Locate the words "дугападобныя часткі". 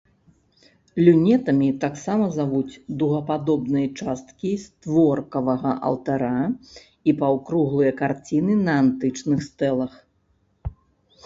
3.03-4.53